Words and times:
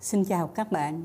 Xin 0.00 0.24
chào 0.24 0.46
các 0.46 0.72
bạn. 0.72 1.04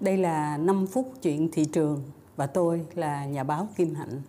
Đây 0.00 0.16
là 0.16 0.56
5 0.56 0.86
phút 0.86 1.12
chuyện 1.22 1.48
thị 1.52 1.64
trường 1.64 2.02
và 2.36 2.46
tôi 2.46 2.86
là 2.94 3.24
nhà 3.24 3.44
báo 3.44 3.68
Kim 3.76 3.94
Hạnh. 3.94 4.22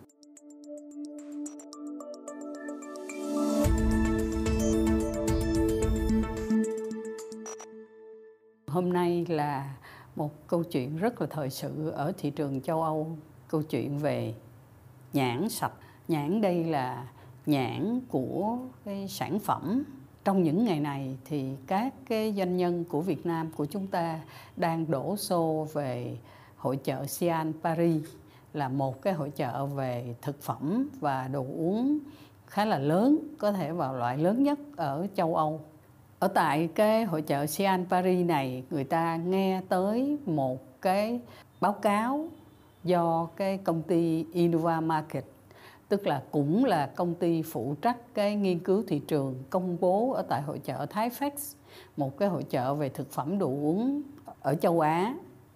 Hôm 8.68 8.94
nay 8.94 9.26
là 9.30 9.78
một 10.16 10.48
câu 10.48 10.64
chuyện 10.64 10.98
rất 10.98 11.22
là 11.22 11.28
thời 11.30 11.50
sự 11.50 11.90
ở 11.90 12.14
thị 12.18 12.30
trường 12.30 12.62
châu 12.62 12.84
Âu, 12.84 13.18
câu 13.48 13.62
chuyện 13.62 13.98
về 13.98 14.36
nhãn 15.14 15.50
sạch. 15.50 15.74
Nhãn 16.08 16.42
đây 16.42 16.64
là 16.64 17.08
nhãn 17.46 18.02
của 18.10 18.58
cái 18.86 19.08
sản 19.08 19.40
phẩm 19.40 19.84
trong 20.24 20.44
những 20.44 20.66
ngày 20.66 20.80
này 20.80 21.18
thì 21.26 21.46
các 21.68 21.94
cái 22.10 22.34
doanh 22.38 22.58
nhân 22.58 22.84
của 22.90 23.02
Việt 23.02 23.26
Nam 23.26 23.52
của 23.56 23.66
chúng 23.66 23.88
ta 23.88 24.20
đang 24.58 24.92
đổ 24.92 25.18
xô 25.18 25.68
về 25.74 26.18
hội 26.58 26.78
chợ 26.78 27.06
Sian 27.06 27.54
Paris, 27.64 28.04
là 28.54 28.70
một 28.70 29.02
cái 29.02 29.14
hội 29.14 29.30
chợ 29.30 29.66
về 29.66 30.16
thực 30.22 30.42
phẩm 30.42 30.90
và 31.00 31.28
đồ 31.28 31.42
uống 31.42 32.00
khá 32.48 32.66
là 32.66 32.80
lớn, 32.80 33.18
có 33.38 33.52
thể 33.52 33.72
vào 33.72 33.94
loại 33.94 34.18
lớn 34.18 34.44
nhất 34.44 34.60
ở 34.76 35.08
châu 35.16 35.36
Âu. 35.36 35.62
Ở 36.20 36.28
tại 36.28 36.70
cái 36.76 37.04
hội 37.04 37.22
chợ 37.22 37.46
Sian 37.46 37.86
Paris 37.90 38.26
này, 38.26 38.64
người 38.70 38.84
ta 38.84 39.16
nghe 39.16 39.62
tới 39.70 40.18
một 40.26 40.82
cái 40.82 41.20
báo 41.62 41.74
cáo 41.74 42.28
do 42.84 43.28
cái 43.36 43.58
công 43.58 43.82
ty 43.82 44.26
Innova 44.34 44.82
Market 44.82 45.26
tức 45.92 46.08
là 46.08 46.22
cũng 46.32 46.66
là 46.66 46.86
công 46.86 47.16
ty 47.16 47.42
phụ 47.42 47.76
trách 47.82 47.98
cái 48.14 48.36
nghiên 48.36 48.60
cứu 48.60 48.84
thị 48.88 49.00
trường 49.00 49.36
công 49.50 49.78
bố 49.80 50.12
ở 50.12 50.22
tại 50.22 50.42
hội 50.42 50.60
chợ 50.60 50.86
Thái 50.90 51.10
Fax 51.10 51.32
một 51.98 52.18
cái 52.18 52.30
hội 52.30 52.44
chợ 52.44 52.76
về 52.76 52.90
thực 52.90 53.12
phẩm 53.12 53.40
đồ 53.40 53.48
uống 53.48 54.02
ở 54.42 54.56
châu 54.56 54.80
Á. 54.80 55.16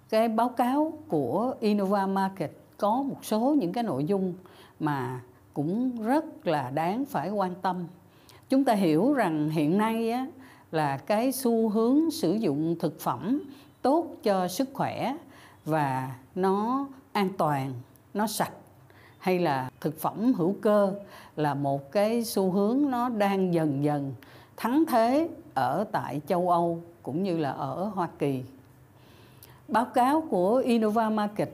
Cái 0.10 0.28
báo 0.28 0.50
cáo 0.50 0.94
của 1.08 1.54
Innova 1.60 2.08
Market 2.08 2.52
có 2.78 3.02
một 3.02 3.18
số 3.26 3.40
những 3.60 3.74
cái 3.74 3.84
nội 3.84 4.06
dung 4.06 4.34
mà 4.80 5.22
cũng 5.54 6.04
rất 6.04 6.48
là 6.48 6.70
đáng 6.70 7.06
phải 7.06 7.30
quan 7.30 7.56
tâm. 7.62 7.88
Chúng 8.50 8.64
ta 8.64 8.74
hiểu 8.74 9.14
rằng 9.14 9.50
hiện 9.50 9.78
nay 9.78 10.12
á, 10.12 10.28
là 10.72 10.98
cái 10.98 11.32
xu 11.32 11.70
hướng 11.70 12.12
sử 12.12 12.34
dụng 12.34 12.76
thực 12.80 13.00
phẩm 13.00 13.42
tốt 13.82 14.08
cho 14.24 14.48
sức 14.48 14.70
khỏe 14.74 15.16
và 15.66 16.16
nó 16.36 16.88
an 17.12 17.30
toàn 17.38 17.74
nó 18.14 18.28
sạch 18.28 18.52
hay 19.26 19.40
là 19.40 19.70
thực 19.82 20.00
phẩm 20.00 20.34
hữu 20.34 20.56
cơ 20.62 20.94
là 21.36 21.54
một 21.54 21.92
cái 21.92 22.24
xu 22.24 22.52
hướng 22.52 22.92
nó 22.92 23.10
đang 23.10 23.54
dần 23.54 23.84
dần 23.84 24.14
thắng 24.58 24.84
thế 24.88 25.30
ở 25.54 25.86
tại 25.92 26.22
châu 26.28 26.50
Âu 26.50 26.82
cũng 27.04 27.24
như 27.24 27.38
là 27.38 27.52
ở 27.52 27.92
Hoa 27.96 28.08
Kỳ. 28.20 28.44
Báo 29.68 29.86
cáo 29.86 30.24
của 30.30 30.56
Innova 30.56 31.10
Market 31.10 31.50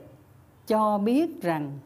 cho 0.66 0.98
biết 0.98 1.42
rằng 1.42 1.78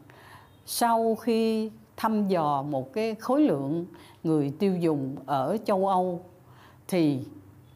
sau 0.65 1.15
khi 1.15 1.71
thăm 1.97 2.27
dò 2.27 2.61
một 2.61 2.93
cái 2.93 3.15
khối 3.15 3.41
lượng 3.41 3.85
người 4.23 4.53
tiêu 4.59 4.75
dùng 4.75 5.15
ở 5.25 5.57
châu 5.65 5.87
Âu 5.87 6.21
thì 6.87 7.19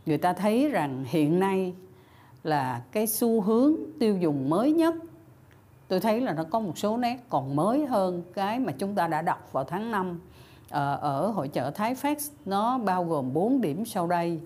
người 0.06 0.18
ta 0.18 0.34
thấy 0.34 0.70
rằng 0.70 1.06
hiện 1.08 1.40
nay 1.40 1.74
là 2.44 2.82
cái 2.92 3.08
xu 3.08 3.42
hướng 3.42 3.76
tiêu 4.00 4.18
dùng 4.18 4.50
mới 4.50 4.72
nhất 4.72 4.96
tôi 5.92 6.00
thấy 6.00 6.22
là 6.22 6.34
nó 6.34 6.44
có 6.44 6.60
một 6.60 6.78
số 6.78 6.98
nét 6.98 7.18
còn 7.30 7.56
mới 7.56 7.86
hơn 7.86 8.24
cái 8.34 8.60
mà 8.60 8.72
chúng 8.72 8.96
ta 8.96 9.08
đã 9.08 9.22
đọc 9.22 9.50
vào 9.52 9.64
tháng 9.64 9.92
5 9.92 10.20
ờ, 10.70 10.96
ở 11.02 11.28
hội 11.28 11.48
chợ 11.48 11.72
Thái 11.72 11.96
Phát 11.96 12.18
nó 12.46 12.78
bao 12.78 13.04
gồm 13.04 13.34
4 13.34 13.62
điểm 13.62 13.86
sau 13.86 14.08
đây. 14.08 14.40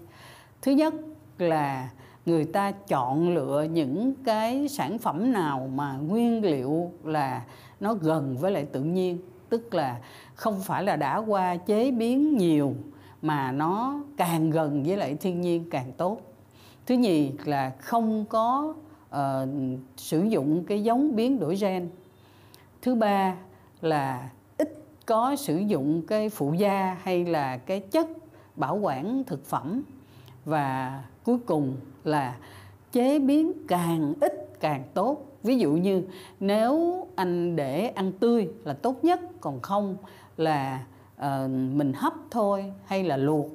Thứ 0.62 0.72
nhất 0.72 0.94
là 1.38 1.90
người 2.26 2.46
ta 2.46 2.72
chọn 2.72 3.34
lựa 3.34 3.66
những 3.72 4.14
cái 4.24 4.68
sản 4.68 4.98
phẩm 4.98 5.34
nào 5.34 5.70
mà 5.76 5.98
nguyên 5.98 6.44
liệu 6.44 6.92
là 7.04 7.42
nó 7.80 7.94
gần 7.94 8.38
với 8.38 8.52
lại 8.52 8.66
tự 8.72 8.82
nhiên, 8.82 9.18
tức 9.50 9.74
là 9.74 9.98
không 10.36 10.60
phải 10.64 10.84
là 10.84 10.96
đã 10.96 11.18
qua 11.18 11.56
chế 11.56 11.92
biến 11.92 12.38
nhiều 12.38 12.74
mà 13.22 13.52
nó 13.52 14.00
càng 14.18 14.50
gần 14.50 14.84
với 14.84 14.98
lại 14.98 15.16
thiên 15.16 15.42
nhiên 15.42 15.70
càng 15.70 15.92
tốt. 15.98 16.22
Thứ 16.86 16.96
nhì 16.96 17.32
là 17.46 17.72
không 17.80 18.26
có 18.30 18.74
uh, 19.16 19.50
sử 19.98 20.24
dụng 20.24 20.64
cái 20.64 20.84
giống 20.84 21.16
biến 21.16 21.40
đổi 21.40 21.56
gen. 21.56 21.90
Thứ 22.82 22.96
ba 22.96 23.36
là 23.82 24.30
ít 24.58 24.74
có 25.06 25.36
sử 25.36 25.58
dụng 25.58 26.02
cái 26.08 26.30
phụ 26.30 26.54
gia 26.54 26.98
hay 27.02 27.26
là 27.26 27.58
cái 27.58 27.80
chất 27.80 28.08
bảo 28.56 28.78
quản 28.78 29.24
thực 29.24 29.46
phẩm. 29.46 29.82
Và 30.46 31.04
cuối 31.24 31.38
cùng 31.46 31.76
là 32.04 32.38
chế 32.92 33.20
biến 33.20 33.52
càng 33.68 34.14
ít 34.22 34.60
càng 34.60 34.84
tốt. 34.94 35.26
Ví 35.44 35.58
dụ 35.58 35.72
như 35.72 36.04
nếu 36.40 37.08
anh 37.16 37.56
để 37.56 37.88
ăn 37.88 38.12
tươi 38.12 38.50
là 38.64 38.74
tốt 38.74 39.04
nhất 39.04 39.20
còn 39.42 39.60
không 39.60 39.98
là 40.38 40.86
uh, 41.18 41.50
mình 41.50 41.94
hấp 41.96 42.14
thôi 42.32 42.74
hay 42.86 43.04
là 43.04 43.18
luộc. 43.18 43.48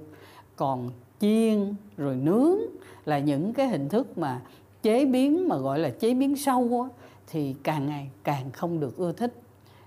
Còn 0.57 0.91
chiên 1.21 1.75
rồi 1.97 2.17
nướng 2.17 2.59
là 3.05 3.19
những 3.19 3.53
cái 3.53 3.69
hình 3.69 3.89
thức 3.89 4.19
mà 4.19 4.41
chế 4.83 5.05
biến 5.05 5.49
mà 5.49 5.57
gọi 5.57 5.79
là 5.79 5.91
chế 5.91 6.15
biến 6.15 6.37
sâu 6.37 6.89
á, 6.89 7.05
thì 7.27 7.55
càng 7.63 7.87
ngày 7.87 8.11
càng 8.25 8.51
không 8.53 8.81
được 8.81 8.97
ưa 8.97 9.13
thích. 9.13 9.35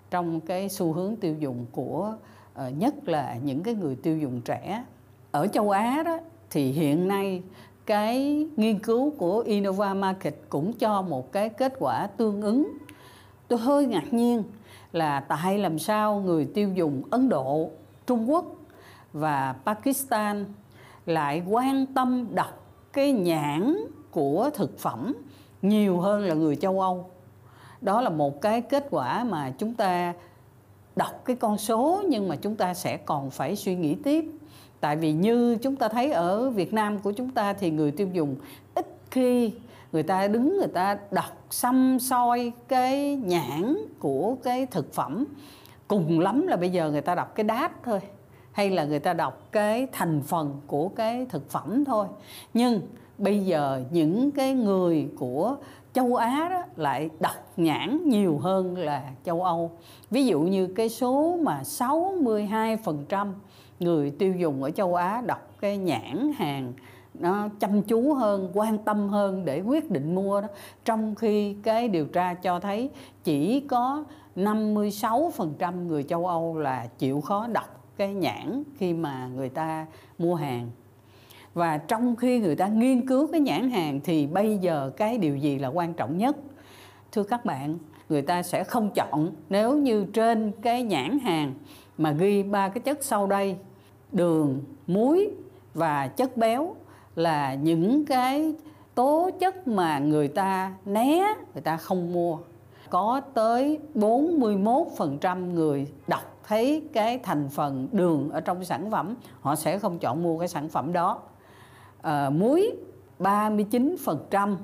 Trong 0.10 0.40
cái 0.40 0.70
xu 0.70 0.94
hướng 0.94 1.16
tiêu 1.16 1.36
dùng 1.40 1.66
của 1.72 2.16
uh, 2.54 2.78
nhất 2.78 2.96
là 3.06 3.38
những 3.44 3.64
cái 3.64 3.74
người 3.74 3.96
tiêu 3.96 4.18
dùng 4.18 4.42
trẻ 4.42 4.84
ở 5.32 5.48
châu 5.48 5.70
Á 5.70 6.04
đó 6.06 6.18
thì 6.50 6.72
hiện 6.72 7.08
nay 7.08 7.42
cái 7.86 8.46
nghiên 8.56 8.80
cứu 8.80 9.12
của 9.18 9.40
Innova 9.40 9.94
Market 9.94 10.36
cũng 10.50 10.74
cho 10.74 11.02
một 11.02 11.32
cái 11.32 11.50
kết 11.50 11.74
quả 11.80 12.08
tương 12.18 12.42
ứng. 12.42 12.78
Tôi 13.48 13.60
hơi 13.60 13.86
ngạc 13.86 14.14
nhiên 14.14 14.44
là 14.92 15.20
tại 15.20 15.60
làm 15.60 15.80
sao 15.80 16.20
người 16.20 16.46
tiêu 16.46 16.70
dùng 16.74 17.02
Ấn 17.10 17.30
Độ, 17.30 17.70
Trung 18.08 18.32
Quốc 18.32 18.46
và 19.14 19.56
Pakistan 19.66 20.46
lại 21.06 21.44
quan 21.50 21.86
tâm 21.86 22.28
đọc 22.36 22.66
cái 22.94 23.12
nhãn 23.12 23.78
của 24.14 24.50
thực 24.54 24.80
phẩm 24.80 25.14
nhiều 25.62 26.00
hơn 26.00 26.22
là 26.22 26.34
người 26.34 26.56
châu 26.56 26.82
Âu. 26.82 27.10
Đó 27.82 28.02
là 28.02 28.10
một 28.10 28.42
cái 28.42 28.62
kết 28.62 28.88
quả 28.90 29.24
mà 29.24 29.54
chúng 29.58 29.74
ta 29.74 30.14
đọc 30.96 31.22
cái 31.26 31.36
con 31.36 31.58
số 31.58 32.04
nhưng 32.10 32.30
mà 32.30 32.36
chúng 32.36 32.56
ta 32.56 32.74
sẽ 32.74 32.98
còn 32.98 33.30
phải 33.30 33.56
suy 33.56 33.76
nghĩ 33.76 33.96
tiếp. 34.04 34.26
Tại 34.80 34.96
vì 34.96 35.14
như 35.14 35.56
chúng 35.56 35.76
ta 35.76 35.88
thấy 35.88 36.12
ở 36.12 36.50
Việt 36.50 36.74
Nam 36.74 37.00
của 37.00 37.12
chúng 37.12 37.32
ta 37.32 37.54
thì 37.54 37.72
người 37.72 37.92
tiêu 37.92 38.08
dùng 38.14 38.36
ít 38.76 38.88
khi 39.12 39.54
người 39.92 40.04
ta 40.04 40.28
đứng, 40.28 40.58
người 40.58 40.68
ta 40.68 40.98
đọc 41.12 41.46
xăm 41.50 41.98
soi 42.02 42.52
cái 42.68 43.16
nhãn 43.16 43.76
của 44.00 44.36
cái 44.44 44.66
thực 44.66 44.94
phẩm 44.94 45.26
cùng 45.88 46.20
lắm 46.20 46.48
là 46.48 46.56
bây 46.56 46.70
giờ 46.70 46.92
người 46.92 47.02
ta 47.02 47.16
đọc 47.16 47.36
cái 47.36 47.44
đát 47.44 47.84
thôi, 47.84 48.00
hay 48.52 48.70
là 48.70 48.84
người 48.84 49.00
ta 49.00 49.14
đọc 49.14 49.48
cái 49.52 49.88
thành 49.92 50.22
phần 50.22 50.62
của 50.68 50.90
cái 50.90 51.26
thực 51.30 51.50
phẩm 51.50 51.86
thôi 51.86 52.08
nhưng 52.54 52.82
bây 53.18 53.40
giờ 53.40 53.84
những 53.92 54.32
cái 54.32 54.54
người 54.54 55.10
của 55.18 55.56
châu 55.94 56.16
Á 56.16 56.48
đó 56.50 56.64
lại 56.76 57.10
đọc 57.20 57.54
nhãn 57.58 58.10
nhiều 58.10 58.38
hơn 58.38 58.78
là 58.78 59.12
châu 59.26 59.44
Âu. 59.44 59.72
Ví 60.12 60.26
dụ 60.26 60.42
như 60.42 60.68
cái 60.68 60.90
số 60.90 61.38
mà 61.42 61.62
62% 61.64 63.28
người 63.80 64.12
tiêu 64.12 64.34
dùng 64.34 64.64
ở 64.64 64.72
châu 64.72 64.96
Á 64.96 65.22
đọc 65.26 65.50
cái 65.60 65.78
nhãn 65.78 66.32
hàng 66.38 66.74
nó 67.14 67.50
chăm 67.60 67.82
chú 67.82 68.14
hơn, 68.14 68.52
quan 68.54 68.78
tâm 68.78 69.10
hơn 69.10 69.46
để 69.46 69.62
quyết 69.62 69.92
định 69.92 70.16
mua 70.16 70.42
đó. 70.42 70.48
Trong 70.86 71.16
khi 71.16 71.56
cái 71.64 71.88
điều 71.88 72.06
tra 72.06 72.34
cho 72.34 72.60
thấy 72.60 72.90
chỉ 73.24 73.60
có 73.60 74.04
56% 74.36 75.88
người 75.88 76.04
châu 76.04 76.28
Âu 76.28 76.58
là 76.58 76.88
chịu 76.98 77.22
khó 77.22 77.48
đọc 77.48 77.84
cái 77.98 78.14
nhãn 78.14 78.64
khi 78.78 78.94
mà 78.94 79.30
người 79.36 79.50
ta 79.50 79.86
mua 80.18 80.36
hàng 80.36 80.70
và 81.54 81.78
trong 81.78 82.16
khi 82.16 82.40
người 82.40 82.56
ta 82.56 82.68
nghiên 82.68 83.08
cứu 83.08 83.28
cái 83.32 83.42
nhãn 83.42 83.72
hàng 83.72 84.00
thì 84.04 84.28
bây 84.28 84.58
giờ 84.58 84.92
cái 84.98 85.18
điều 85.18 85.38
gì 85.38 85.60
là 85.60 85.68
quan 85.68 85.94
trọng 85.94 86.18
nhất? 86.18 86.38
Thưa 87.12 87.24
các 87.24 87.46
bạn, 87.46 87.78
người 88.10 88.22
ta 88.22 88.44
sẽ 88.44 88.64
không 88.64 88.90
chọn 88.96 89.32
nếu 89.50 89.78
như 89.78 90.06
trên 90.14 90.52
cái 90.62 90.84
nhãn 90.84 91.20
hàng 91.20 91.54
mà 91.98 92.12
ghi 92.12 92.44
ba 92.44 92.70
cái 92.70 92.82
chất 92.82 93.04
sau 93.04 93.28
đây, 93.28 93.56
đường, 94.12 94.64
muối 94.88 95.30
và 95.74 96.08
chất 96.08 96.38
béo 96.38 96.76
là 97.16 97.54
những 97.54 98.06
cái 98.06 98.54
tố 98.96 99.30
chất 99.40 99.68
mà 99.68 100.00
người 100.00 100.28
ta 100.28 100.74
né, 100.86 101.36
người 101.54 101.62
ta 101.62 101.78
không 101.78 102.14
mua. 102.14 102.38
Có 102.90 103.22
tới 103.34 103.80
41% 103.96 105.54
người 105.54 105.88
đọc 106.08 106.34
thấy 106.48 106.84
cái 106.94 107.20
thành 107.24 107.50
phần 107.50 107.88
đường 107.92 108.30
ở 108.30 108.42
trong 108.42 108.64
sản 108.64 108.92
phẩm, 108.92 109.16
họ 109.42 109.56
sẽ 109.56 109.80
không 109.80 110.00
chọn 110.00 110.24
mua 110.24 110.40
cái 110.40 110.48
sản 110.48 110.70
phẩm 110.70 110.94
đó 110.94 111.22
uh, 112.08 112.34
muối 112.34 112.72
39% 113.20 114.56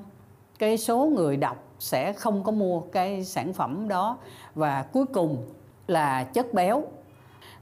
cái 0.58 0.78
số 0.78 1.06
người 1.06 1.36
đọc 1.36 1.64
sẽ 1.78 2.12
không 2.12 2.44
có 2.44 2.52
mua 2.52 2.80
cái 2.80 3.24
sản 3.24 3.52
phẩm 3.52 3.88
đó. 3.88 4.18
Và 4.54 4.82
cuối 4.82 5.04
cùng 5.06 5.46
là 5.86 6.24
chất 6.24 6.54
béo. 6.54 6.84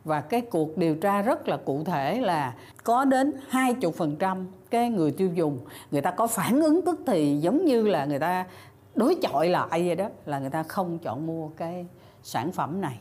Và 0.05 0.21
cái 0.21 0.41
cuộc 0.41 0.77
điều 0.77 0.95
tra 0.95 1.23
rất 1.23 1.49
là 1.49 1.57
cụ 1.57 1.85
thể 1.85 2.21
là 2.21 2.55
có 2.85 3.05
đến 3.05 3.33
20% 3.51 4.45
cái 4.71 4.91
người 4.91 5.11
tiêu 5.11 5.31
dùng 5.35 5.59
người 5.91 6.01
ta 6.01 6.11
có 6.11 6.27
phản 6.27 6.61
ứng 6.61 6.85
tức 6.85 7.01
thì 7.07 7.37
giống 7.37 7.65
như 7.65 7.83
là 7.83 8.05
người 8.05 8.19
ta 8.19 8.47
đối 8.95 9.15
chọi 9.23 9.49
lại 9.49 9.69
vậy 9.87 9.97
đó 9.97 10.09
là 10.27 10.39
người 10.39 10.51
ta 10.51 10.63
không 10.63 10.99
chọn 10.99 11.27
mua 11.27 11.49
cái 11.49 11.87
sản 12.23 12.53
phẩm 12.53 12.81
này. 12.81 12.99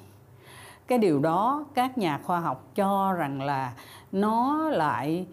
Cái 0.88 0.98
điều 0.98 1.20
đó 1.20 1.66
các 1.74 1.98
nhà 1.98 2.20
khoa 2.24 2.40
học 2.40 2.68
cho 2.76 3.14
rằng 3.14 3.42
là 3.42 3.74
nó 4.12 4.70
lại 4.70 5.26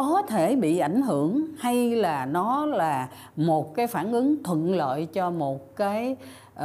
có 0.00 0.22
thể 0.22 0.56
bị 0.56 0.78
ảnh 0.78 1.02
hưởng 1.02 1.46
hay 1.58 1.96
là 1.96 2.26
nó 2.26 2.66
là 2.66 3.08
một 3.36 3.74
cái 3.74 3.86
phản 3.86 4.12
ứng 4.12 4.42
thuận 4.42 4.74
lợi 4.74 5.06
cho 5.06 5.30
một 5.30 5.76
cái 5.76 6.16
uh, 6.58 6.62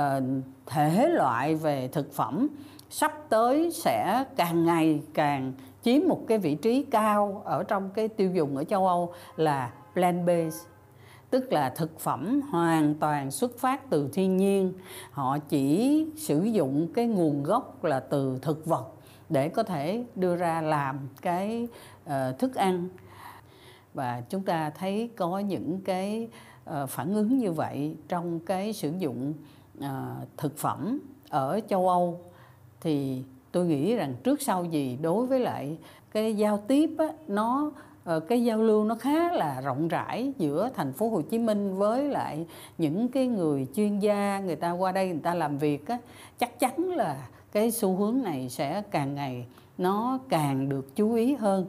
thể 0.65 1.09
loại 1.09 1.55
về 1.55 1.87
thực 1.87 2.13
phẩm 2.13 2.47
sắp 2.89 3.13
tới 3.29 3.71
sẽ 3.71 4.23
càng 4.35 4.65
ngày 4.65 5.01
càng 5.13 5.53
chiếm 5.83 6.01
một 6.07 6.21
cái 6.27 6.37
vị 6.37 6.55
trí 6.55 6.83
cao 6.83 7.41
ở 7.45 7.63
trong 7.63 7.89
cái 7.89 8.07
tiêu 8.07 8.31
dùng 8.31 8.57
ở 8.57 8.63
châu 8.63 8.87
Âu 8.87 9.13
là 9.35 9.71
plant 9.93 10.27
based 10.27 10.65
tức 11.29 11.53
là 11.53 11.69
thực 11.69 11.99
phẩm 11.99 12.41
hoàn 12.51 12.95
toàn 12.95 13.31
xuất 13.31 13.59
phát 13.59 13.89
từ 13.89 14.09
thiên 14.13 14.37
nhiên. 14.37 14.73
Họ 15.11 15.37
chỉ 15.37 16.05
sử 16.17 16.43
dụng 16.43 16.87
cái 16.93 17.05
nguồn 17.07 17.43
gốc 17.43 17.83
là 17.83 17.99
từ 17.99 18.39
thực 18.41 18.65
vật 18.65 18.87
để 19.29 19.49
có 19.49 19.63
thể 19.63 20.03
đưa 20.15 20.35
ra 20.35 20.61
làm 20.61 20.99
cái 21.21 21.67
uh, 22.05 22.39
thức 22.39 22.55
ăn 22.55 22.89
và 23.95 24.21
chúng 24.29 24.43
ta 24.43 24.69
thấy 24.69 25.09
có 25.15 25.39
những 25.39 25.81
cái 25.81 26.27
ờ, 26.65 26.87
phản 26.87 27.13
ứng 27.13 27.37
như 27.37 27.51
vậy 27.51 27.95
trong 28.07 28.39
cái 28.39 28.73
sử 28.73 28.91
dụng 28.99 29.33
ờ, 29.81 30.15
thực 30.37 30.57
phẩm 30.57 30.99
ở 31.29 31.59
châu 31.69 31.89
Âu. 31.89 32.19
Thì 32.81 33.23
tôi 33.51 33.65
nghĩ 33.65 33.95
rằng 33.95 34.15
trước 34.23 34.41
sau 34.41 34.63
gì 34.63 34.97
đối 35.01 35.25
với 35.25 35.39
lại 35.39 35.77
cái 36.11 36.35
giao 36.35 36.63
tiếp 36.67 36.89
á, 36.97 37.07
nó 37.27 37.71
ờ, 38.03 38.19
cái 38.19 38.43
giao 38.43 38.57
lưu 38.57 38.83
nó 38.83 38.95
khá 38.95 39.31
là 39.31 39.61
rộng 39.61 39.87
rãi 39.87 40.33
giữa 40.37 40.69
thành 40.75 40.93
phố 40.93 41.09
Hồ 41.09 41.21
Chí 41.21 41.39
Minh 41.39 41.77
với 41.77 42.09
lại 42.09 42.45
những 42.77 43.07
cái 43.07 43.27
người 43.27 43.67
chuyên 43.75 43.99
gia 43.99 44.39
người 44.39 44.55
ta 44.55 44.71
qua 44.71 44.91
đây 44.91 45.07
người 45.07 45.21
ta 45.23 45.33
làm 45.33 45.57
việc 45.57 45.87
á 45.87 45.97
chắc 46.39 46.59
chắn 46.59 46.89
là 46.89 47.27
cái 47.51 47.71
xu 47.71 47.95
hướng 47.95 48.21
này 48.23 48.49
sẽ 48.49 48.81
càng 48.91 49.15
ngày 49.15 49.45
nó 49.77 50.19
càng 50.29 50.69
được 50.69 50.95
chú 50.95 51.13
ý 51.13 51.35
hơn 51.35 51.65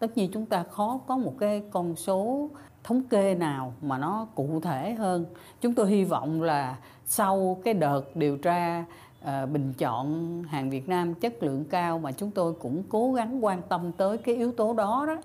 tất 0.00 0.16
nhiên 0.16 0.30
chúng 0.32 0.46
ta 0.46 0.62
khó 0.62 1.00
có 1.06 1.16
một 1.16 1.34
cái 1.38 1.62
con 1.70 1.96
số 1.96 2.48
thống 2.84 3.02
kê 3.02 3.34
nào 3.34 3.72
mà 3.82 3.98
nó 3.98 4.26
cụ 4.34 4.60
thể 4.60 4.94
hơn 4.94 5.26
chúng 5.60 5.74
tôi 5.74 5.90
hy 5.90 6.04
vọng 6.04 6.42
là 6.42 6.78
sau 7.06 7.60
cái 7.64 7.74
đợt 7.74 8.16
điều 8.16 8.36
tra 8.36 8.84
uh, 9.22 9.50
bình 9.50 9.72
chọn 9.78 10.42
hàng 10.42 10.70
Việt 10.70 10.88
Nam 10.88 11.14
chất 11.14 11.42
lượng 11.42 11.64
cao 11.64 11.98
mà 11.98 12.12
chúng 12.12 12.30
tôi 12.30 12.52
cũng 12.52 12.82
cố 12.88 13.12
gắng 13.12 13.44
quan 13.44 13.62
tâm 13.68 13.92
tới 13.92 14.18
cái 14.18 14.34
yếu 14.34 14.52
tố 14.52 14.72
đó 14.72 15.04
đó 15.06 15.16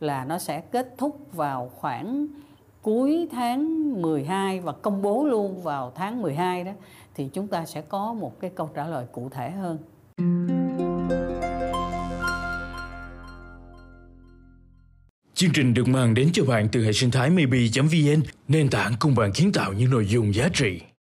là 0.00 0.24
nó 0.24 0.38
sẽ 0.38 0.60
kết 0.60 0.94
thúc 0.98 1.18
vào 1.32 1.70
khoảng 1.74 2.26
cuối 2.82 3.28
tháng 3.32 3.92
12 4.02 4.60
và 4.60 4.72
công 4.72 5.02
bố 5.02 5.24
luôn 5.24 5.62
vào 5.62 5.92
tháng 5.94 6.22
12 6.22 6.64
đó 6.64 6.72
thì 7.14 7.28
chúng 7.32 7.46
ta 7.46 7.64
sẽ 7.64 7.80
có 7.80 8.12
một 8.12 8.40
cái 8.40 8.50
câu 8.54 8.70
trả 8.74 8.86
lời 8.86 9.06
cụ 9.12 9.28
thể 9.28 9.50
hơn. 9.50 9.78
Chương 15.36 15.52
trình 15.52 15.74
được 15.74 15.88
mang 15.88 16.14
đến 16.14 16.28
cho 16.32 16.44
bạn 16.44 16.68
từ 16.72 16.84
hệ 16.84 16.92
sinh 16.92 17.10
thái 17.10 17.30
maybe.vn, 17.30 18.22
nền 18.48 18.68
tảng 18.68 18.94
cùng 18.98 19.14
bạn 19.14 19.32
kiến 19.32 19.52
tạo 19.52 19.72
những 19.72 19.90
nội 19.90 20.06
dung 20.06 20.34
giá 20.34 20.48
trị. 20.54 20.80